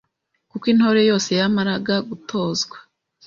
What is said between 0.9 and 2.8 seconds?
yose yamaraga gutozwa